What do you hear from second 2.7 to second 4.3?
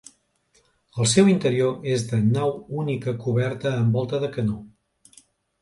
única coberta amb volta